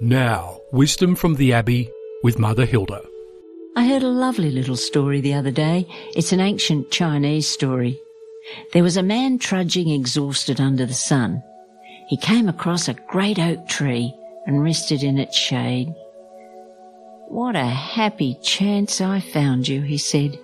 [0.00, 1.88] Now, wisdom from the Abbey
[2.24, 3.00] with Mother Hilda.
[3.76, 5.86] I heard a lovely little story the other day.
[6.16, 8.00] It's an ancient Chinese story.
[8.72, 11.44] There was a man trudging exhausted under the sun.
[12.08, 14.12] He came across a great oak tree
[14.46, 15.94] and rested in its shade.
[17.28, 20.38] What a happy chance I found you, he said.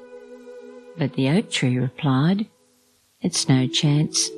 [0.97, 2.47] But the oak tree replied,
[3.21, 4.31] It's no chance.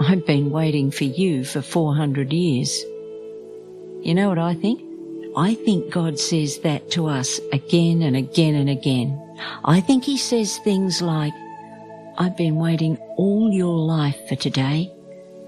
[0.00, 2.84] I've been waiting for you for 400 years.
[4.02, 4.82] You know what I think?
[5.36, 9.20] I think God says that to us again and again and again.
[9.64, 11.34] I think He says things like,
[12.18, 14.90] I've been waiting all your life for today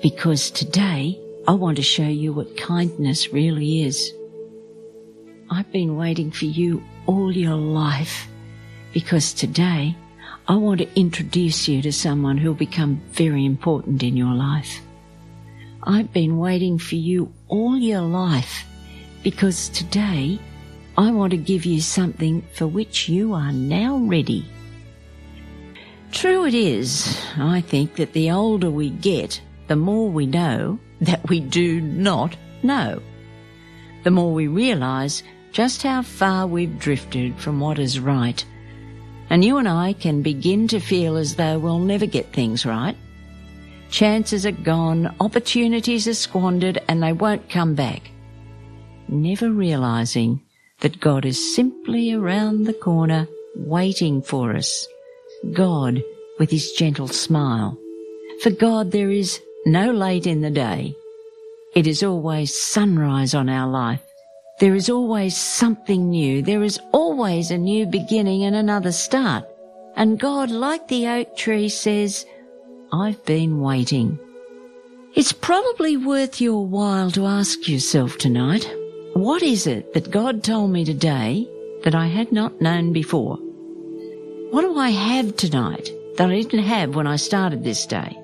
[0.03, 1.19] because today
[1.49, 4.13] I want to show you what kindness really is.
[5.51, 8.29] I've been waiting for you all your life
[8.93, 9.97] because today
[10.47, 14.81] I want to introduce you to someone who'll become very important in your life.
[15.85, 18.65] I've been waiting for you all your life
[19.25, 20.39] because today
[20.97, 24.47] I want to give you something for which you are now ready.
[26.13, 31.29] True it is, I think, that the older we get, the more we know that
[31.29, 33.03] we do not know.
[34.05, 38.45] The more we realise just how far we've drifted from what is right.
[39.31, 42.97] And you and I can begin to feel as though we'll never get things right.
[43.93, 48.11] Chances are gone, opportunities are squandered, and they won't come back
[49.13, 50.41] never realizing
[50.81, 54.89] that God is simply around the corner waiting for us.
[55.53, 56.03] God
[56.39, 57.79] with his gentle smile.
[58.43, 60.95] For God there is no late in the day.
[61.75, 64.03] It is always sunrise on our life.
[64.61, 66.43] There is always something new.
[66.43, 69.45] There is always a new beginning and another start.
[69.97, 72.25] And God, like the oak tree, says,
[72.95, 74.19] I've been waiting.
[75.15, 78.71] It's probably worth your while to ask yourself tonight,
[79.15, 81.49] what is it that God told me today
[81.85, 83.37] that I had not known before?
[84.51, 88.15] What do I have tonight that I didn't have when I started this day?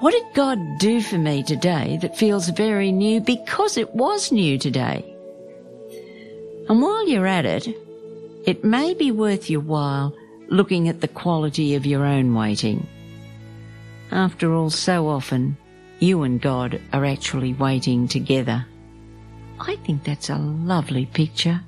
[0.00, 4.58] What did God do for me today that feels very new because it was new
[4.58, 5.06] today?
[6.68, 7.66] And while you're at it,
[8.44, 10.14] it may be worth your while
[10.48, 12.86] looking at the quality of your own waiting.
[14.12, 15.56] After all, so often,
[16.00, 18.66] you and God are actually waiting together.
[19.60, 21.60] I think that's a lovely picture.